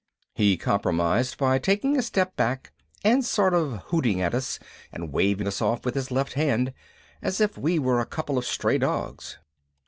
[0.33, 2.71] _He compromised by taking a step back
[3.03, 4.57] and sort of hooting at us
[4.91, 6.73] and waving us off with his left hand,
[7.21, 9.37] as if we were a couple of stray dogs.